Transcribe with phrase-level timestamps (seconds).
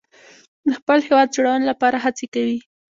[0.67, 2.57] د خپل هیواد جوړونې لپاره هڅې کوي.